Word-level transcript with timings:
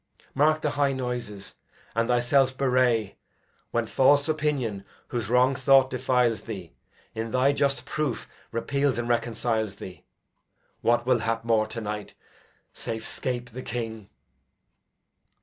Mark 0.33 0.61
the 0.61 0.71
high 0.71 0.93
noises, 0.93 1.53
and 1.93 2.07
thyself 2.07 2.57
bewray 2.57 3.17
When 3.69 3.85
false 3.85 4.27
opinion, 4.27 4.83
whose 5.09 5.29
wrong 5.29 5.53
thought 5.53 5.91
defiles 5.91 6.41
thee, 6.41 6.73
In 7.13 7.29
thy 7.29 7.53
just 7.53 7.85
proof 7.85 8.27
repeals 8.51 8.97
and 8.97 9.07
reconciles 9.07 9.75
thee. 9.75 10.03
What 10.81 11.05
will 11.05 11.19
hap 11.19 11.45
more 11.45 11.67
to 11.67 11.81
night, 11.81 12.15
safe 12.73 13.05
scape 13.05 13.51
the 13.51 13.61
King! 13.61 14.09